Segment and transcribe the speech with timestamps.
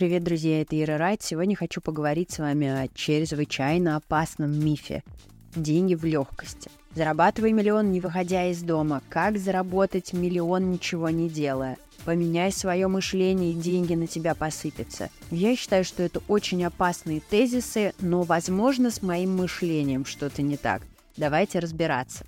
[0.00, 1.20] Привет, друзья, это Ира Райт.
[1.22, 5.02] Сегодня хочу поговорить с вами о чрезвычайно опасном мифе.
[5.54, 6.70] Деньги в легкости.
[6.94, 9.02] Зарабатывай миллион, не выходя из дома.
[9.10, 11.76] Как заработать миллион, ничего не делая?
[12.06, 15.10] Поменяй свое мышление, и деньги на тебя посыпятся.
[15.30, 20.80] Я считаю, что это очень опасные тезисы, но, возможно, с моим мышлением что-то не так.
[21.18, 22.24] Давайте разбираться.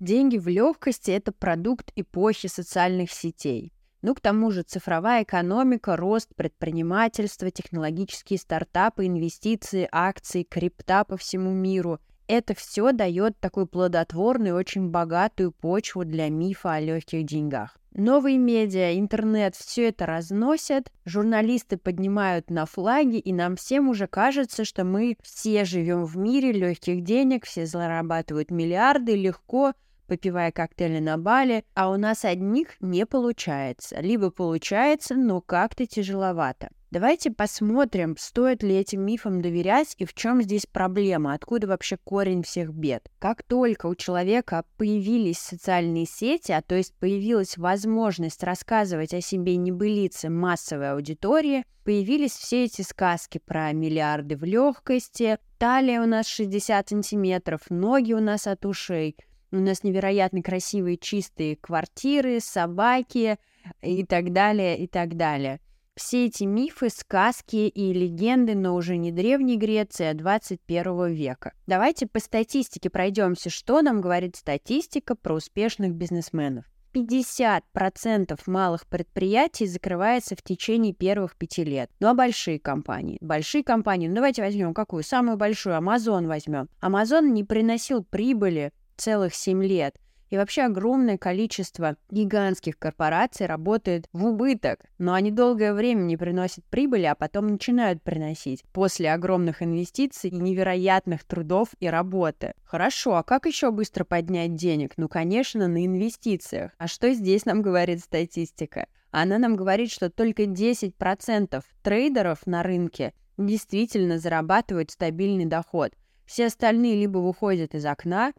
[0.00, 3.72] Деньги в легкости– это продукт эпохи социальных сетей.
[4.00, 11.50] Ну, к тому же цифровая экономика, рост предпринимательства, технологические стартапы, инвестиции, акции, крипта по всему
[11.50, 12.00] миру–
[12.30, 17.76] это все дает такую плодотворную, очень богатую почву для мифа о легких деньгах.
[17.92, 24.64] Новые медиа, интернет, все это разносят, журналисты поднимают на флаги, и нам всем уже кажется,
[24.64, 29.72] что мы все живем в мире легких денег, все зарабатывают миллиарды легко,
[30.10, 34.00] попивая коктейли на бале, а у нас одних не получается.
[34.00, 36.70] Либо получается, но как-то тяжеловато.
[36.90, 42.42] Давайте посмотрим, стоит ли этим мифам доверять и в чем здесь проблема, откуда вообще корень
[42.42, 43.08] всех бед.
[43.20, 49.54] Как только у человека появились социальные сети, а то есть появилась возможность рассказывать о себе
[49.54, 56.88] небылице массовой аудитории, появились все эти сказки про миллиарды в легкости, талия у нас 60
[56.88, 59.16] сантиметров, ноги у нас от ушей–
[59.52, 63.38] у нас невероятно красивые чистые квартиры, собаки
[63.82, 65.60] и так далее, и так далее.
[65.96, 71.52] Все эти мифы, сказки и легенды, но уже не Древней Греции, а 21 века.
[71.66, 76.64] Давайте по статистике пройдемся, что нам говорит статистика про успешных бизнесменов.
[76.94, 81.90] 50% малых предприятий закрывается в течение первых пяти лет.
[82.00, 83.18] Ну а большие компании?
[83.20, 85.02] Большие компании, ну давайте возьмем какую?
[85.02, 86.68] Самую большую, Amazon возьмем.
[86.82, 89.96] Amazon не приносил прибыли целых 7 лет.
[90.28, 96.64] И вообще огромное количество гигантских корпораций работает в убыток, но они долгое время не приносят
[96.66, 102.52] прибыли, а потом начинают приносить после огромных инвестиций и невероятных трудов и работы.
[102.62, 104.92] Хорошо, а как еще быстро поднять денег?
[104.96, 106.70] Ну, конечно, на инвестициях.
[106.78, 108.86] А что здесь нам говорит статистика?
[109.10, 115.92] Она нам говорит, что только 10% трейдеров на рынке действительно зарабатывают стабильный доход.
[116.24, 118.32] Все остальные либо выходят из окна,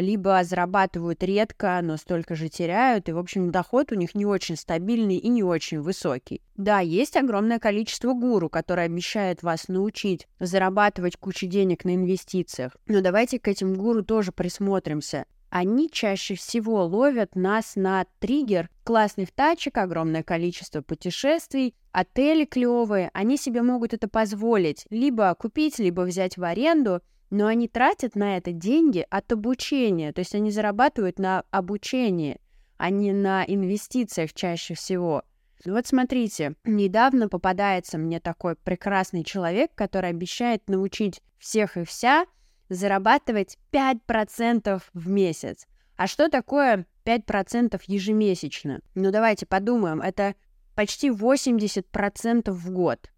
[0.00, 4.56] либо зарабатывают редко, но столько же теряют, и, в общем, доход у них не очень
[4.56, 6.42] стабильный и не очень высокий.
[6.56, 12.76] Да, есть огромное количество гуру, которые обещают вас научить зарабатывать кучу денег на инвестициях.
[12.86, 15.26] Но давайте к этим гуру тоже присмотримся.
[15.50, 23.10] Они чаще всего ловят нас на триггер классных тачек, огромное количество путешествий, отели клевые.
[23.14, 28.36] Они себе могут это позволить либо купить, либо взять в аренду– но они тратят на
[28.36, 32.40] это деньги от обучения, то есть они зарабатывают на обучении,
[32.76, 35.24] а не на инвестициях чаще всего.
[35.64, 42.26] Ну вот смотрите, недавно попадается мне такой прекрасный человек, который обещает научить всех и вся
[42.68, 45.66] зарабатывать 5% в месяц.
[45.96, 48.80] А что такое 5% ежемесячно?
[48.94, 50.36] Ну давайте подумаем, это
[50.76, 53.10] почти 80% в год.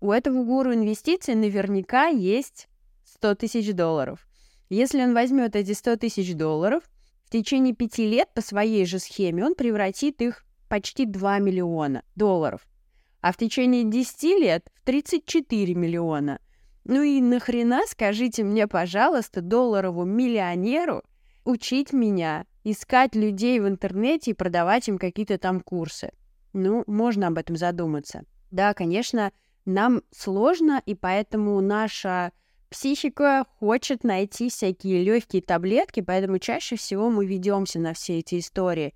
[0.00, 2.68] У этого гуру инвестиций наверняка есть
[3.14, 4.26] 100 тысяч долларов.
[4.68, 6.82] Если он возьмет эти 100 тысяч долларов,
[7.26, 12.66] в течение пяти лет по своей же схеме он превратит их почти 2 миллиона долларов.
[13.20, 16.40] А в течение 10 лет в 34 миллиона.
[16.84, 21.02] Ну и нахрена, скажите мне, пожалуйста, долларовому миллионеру
[21.44, 26.12] учить меня, искать людей в интернете и продавать им какие-то там курсы?
[26.52, 28.24] Ну, можно об этом задуматься.
[28.50, 29.32] Да, конечно,
[29.64, 32.32] нам сложно, и поэтому наша
[32.72, 38.94] Психика хочет найти всякие легкие таблетки, поэтому чаще всего мы ведемся на все эти истории.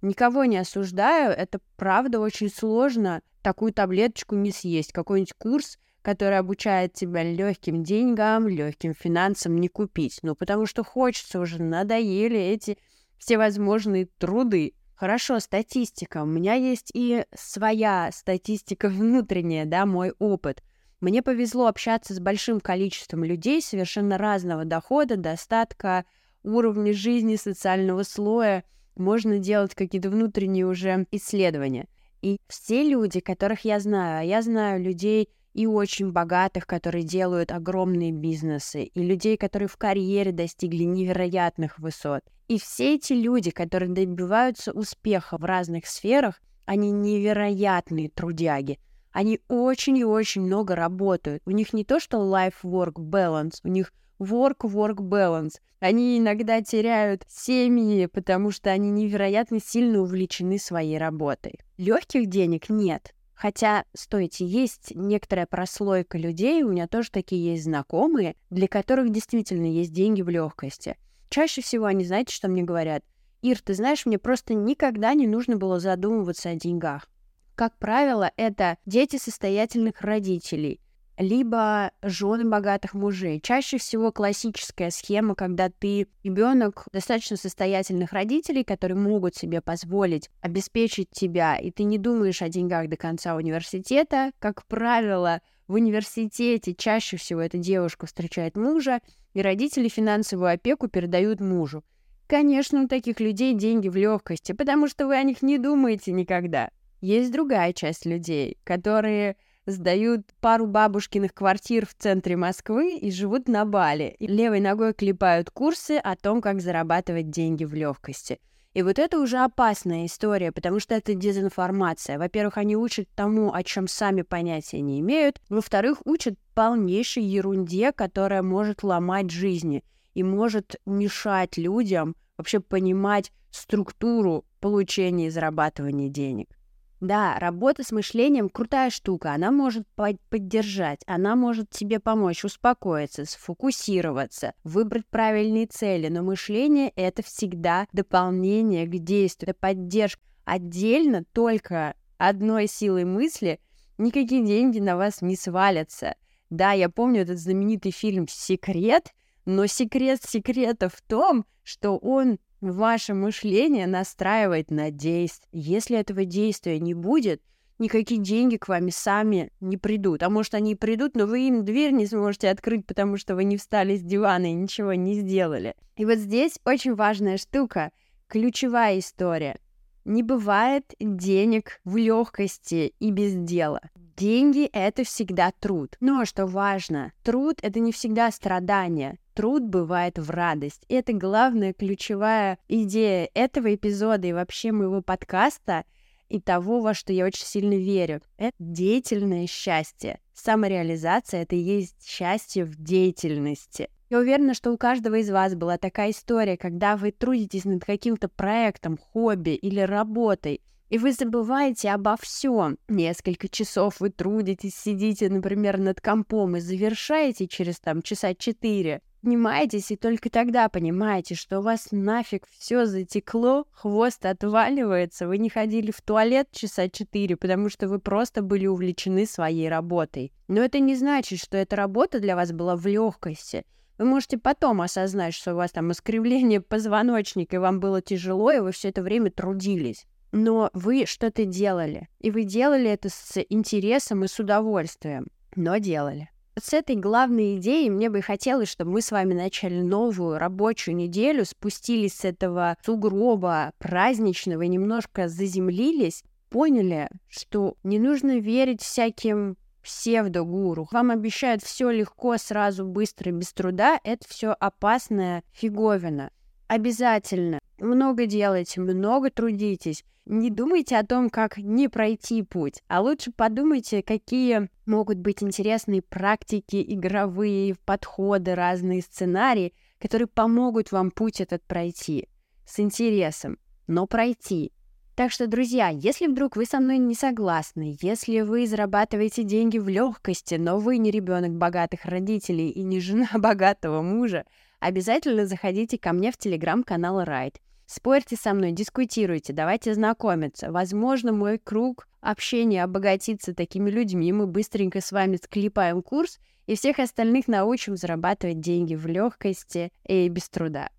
[0.00, 4.92] Никого не осуждаю, это правда очень сложно такую таблеточку не съесть.
[4.92, 10.20] Какой-нибудь курс, который обучает тебя легким деньгам, легким финансам не купить.
[10.22, 12.78] Ну, потому что хочется уже, надоели эти
[13.18, 14.74] всевозможные труды.
[14.94, 16.22] Хорошо, статистика.
[16.22, 20.62] У меня есть и своя статистика внутренняя, да, мой опыт–
[21.00, 26.04] мне повезло общаться с большим количеством людей совершенно разного дохода, достатка,
[26.42, 28.64] уровня жизни, социального слоя.
[28.96, 31.86] Можно делать какие-то внутренние уже исследования.
[32.22, 37.52] И все люди, которых я знаю, а я знаю людей и очень богатых, которые делают
[37.52, 42.22] огромные бизнесы, и людей, которые в карьере достигли невероятных высот.
[42.48, 48.78] И все эти люди, которые добиваются успеха в разных сферах, они невероятные трудяги.
[49.16, 51.42] Они очень и очень много работают.
[51.46, 55.54] У них не то, что life-work balance, у них work-work balance.
[55.80, 61.58] Они иногда теряют семьи, потому что они невероятно сильно увлечены своей работой.
[61.78, 63.14] Легких денег нет.
[63.32, 69.64] Хотя, стойте, есть некоторая прослойка людей, у меня тоже такие есть знакомые, для которых действительно
[69.64, 70.98] есть деньги в легкости.
[71.30, 73.02] Чаще всего они, знаете, что мне говорят?
[73.40, 77.08] Ир, ты знаешь, мне просто никогда не нужно было задумываться о деньгах.
[77.56, 80.78] Как правило, это дети состоятельных родителей,
[81.16, 83.40] либо жены богатых мужей.
[83.40, 91.08] Чаще всего классическая схема, когда ты ребенок достаточно состоятельных родителей, которые могут себе позволить обеспечить
[91.10, 94.32] тебя, и ты не думаешь о деньгах до конца университета.
[94.38, 99.00] Как правило, в университете чаще всего эта девушка встречает мужа,
[99.32, 101.84] и родители финансовую опеку передают мужу.
[102.26, 106.68] Конечно, у таких людей деньги в легкости, потому что вы о них не думаете никогда.
[107.00, 113.64] Есть другая часть людей, которые сдают пару бабушкиных квартир в центре Москвы и живут на
[113.64, 114.14] Бали.
[114.18, 118.38] И левой ногой клепают курсы о том, как зарабатывать деньги в легкости.
[118.74, 122.18] И вот это уже опасная история, потому что это дезинформация.
[122.18, 125.40] Во-первых, они учат тому, о чем сами понятия не имеют.
[125.48, 129.82] Во-вторых, учат полнейшей ерунде, которая может ломать жизни
[130.12, 136.55] и может мешать людям вообще понимать структуру получения и зарабатывания денег.
[137.00, 139.32] Да, работа с мышлением крутая штука.
[139.32, 139.86] Она может
[140.30, 146.08] поддержать, она может тебе помочь успокоиться, сфокусироваться, выбрать правильные цели.
[146.08, 150.22] Но мышление— это всегда дополнение к действию, это поддержка.
[150.44, 153.60] Отдельно только одной силой мысли
[153.98, 156.14] никакие деньги на вас не свалятся.
[156.48, 159.12] Да, я помню этот знаменитый фильм «Секрет»,
[159.44, 165.48] но секрет секрета в том, что он ваше мышление настраивает на действие.
[165.52, 167.42] Если этого действия не будет,
[167.78, 170.22] никакие деньги к вами сами не придут.
[170.22, 173.44] А может, они и придут, но вы им дверь не сможете открыть, потому что вы
[173.44, 175.74] не встали с дивана и ничего не сделали.
[175.96, 177.92] И вот здесь очень важная штука,
[178.28, 179.58] ключевая история.
[180.06, 183.80] Не бывает денег в легкости и без дела.
[184.16, 185.96] Деньги— это всегда труд.
[186.00, 190.82] Но что важно, труд— это не всегда страдание труд бывает в радость.
[190.88, 195.84] И это главная ключевая идея этого эпизода и вообще моего подкаста
[196.28, 198.22] и того, во что я очень сильно верю.
[198.38, 200.18] Это деятельное счастье.
[200.34, 203.90] Самореализация— это и есть счастье в деятельности.
[204.08, 208.28] Я уверена, что у каждого из вас была такая история, когда вы трудитесь над каким-то
[208.28, 212.78] проектом, хобби или работой, и вы забываете обо всем.
[212.88, 219.90] Несколько часов вы трудитесь, сидите, например, над компом и завершаете через там часа четыре поднимаетесь
[219.90, 225.90] и только тогда понимаете, что у вас нафиг все затекло, хвост отваливается, вы не ходили
[225.90, 230.32] в туалет часа четыре, потому что вы просто были увлечены своей работой.
[230.46, 233.64] Но это не значит, что эта работа для вас была в легкости.
[233.98, 238.60] Вы можете потом осознать, что у вас там искривление позвоночника, и вам было тяжело, и
[238.60, 240.06] вы все это время трудились.
[240.32, 242.08] Но вы что-то делали.
[242.20, 245.28] И вы делали это с интересом и с удовольствием.
[245.54, 246.28] Но делали.
[246.58, 251.44] С этой главной идеей мне бы хотелось, чтобы мы с вами начали новую рабочую неделю,
[251.44, 260.88] спустились с этого сугроба праздничного и немножко заземлились, поняли, что не нужно верить всяким псевдогуру.
[260.90, 264.00] Вам обещают все легко, сразу, быстро, без труда.
[264.02, 266.32] Это все опасная фиговина.
[266.66, 270.04] Обязательно много делайте, много трудитесь.
[270.24, 276.02] Не думайте о том, как не пройти путь, а лучше подумайте, какие могут быть интересные
[276.02, 282.28] практики, игровые подходы, разные сценарии, которые помогут вам путь этот пройти
[282.66, 284.72] с интересом, но пройти.
[285.16, 289.88] Так что, друзья, если вдруг вы со мной не согласны, если вы зарабатываете деньги в
[289.88, 294.44] легкости, но вы не ребенок богатых родителей и не жена богатого мужа,
[294.78, 297.62] обязательно заходите ко мне в телеграм-канал Райт.
[297.86, 300.70] Спорьте со мной, дискутируйте, давайте знакомиться.
[300.70, 304.34] Возможно, мой круг общения обогатится такими людьми.
[304.34, 310.28] Мы быстренько с вами склепаем курс и всех остальных научим зарабатывать деньги в легкости и
[310.28, 310.90] без труда.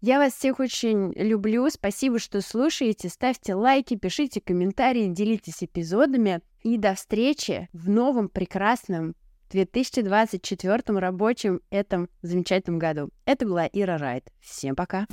[0.00, 1.68] Я вас всех очень люблю.
[1.68, 3.10] Спасибо, что слушаете.
[3.10, 6.40] Ставьте лайки, пишите комментарии, делитесь эпизодами.
[6.62, 9.14] И до встречи в новом прекрасном
[9.50, 13.10] 2024 рабочем этом замечательном году.
[13.26, 14.32] Это была Ира Райт.
[14.40, 15.06] Всем пока!